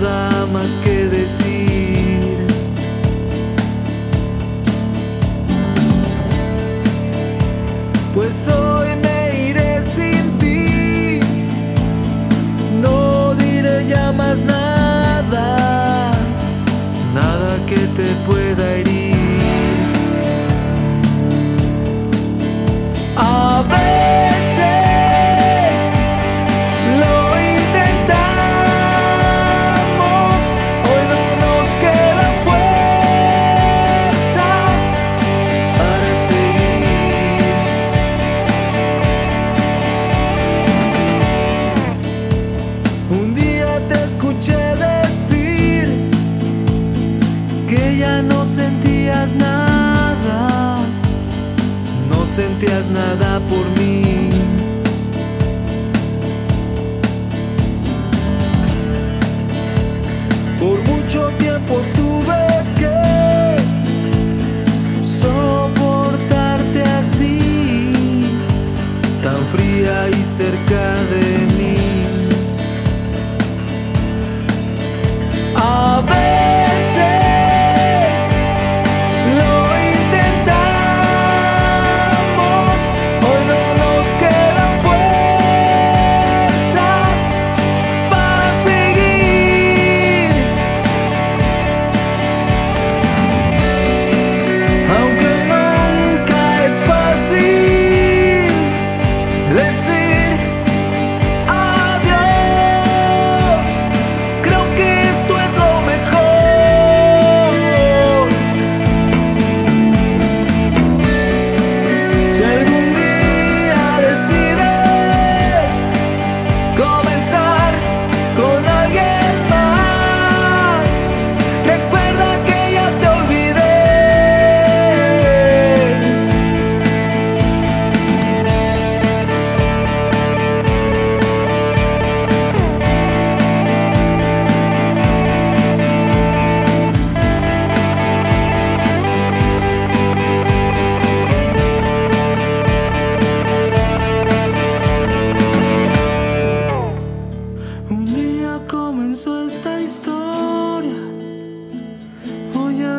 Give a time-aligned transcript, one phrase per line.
[0.00, 2.46] nada más que decir.
[8.14, 8.34] Pues
[47.98, 50.78] ya no sentías nada,
[52.08, 54.30] no sentías nada por mí.
[60.58, 62.46] Por mucho tiempo tuve
[62.78, 63.56] que
[65.02, 68.30] soportarte así,
[69.22, 71.29] tan fría y cerca de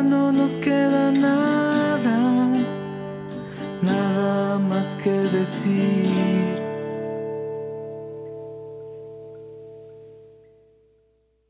[0.04, 2.18] no nos queda nada,
[3.82, 6.61] nada más que decir.